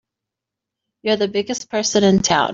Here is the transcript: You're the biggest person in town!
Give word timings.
You're 1.03 1.15
the 1.17 1.27
biggest 1.27 1.69
person 1.69 2.03
in 2.03 2.23
town! 2.23 2.49